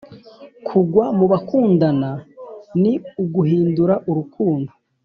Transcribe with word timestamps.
kugwa 0.67 1.05
mubakundana 1.17 2.11
ni 2.81 2.93
uguhindura 3.23 3.95
urukundo. 4.09 4.71